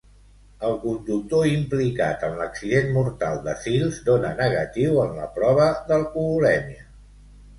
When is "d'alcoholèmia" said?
5.91-6.89